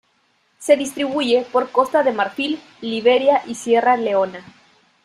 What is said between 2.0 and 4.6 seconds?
de Marfil, Liberia y Sierra Leona.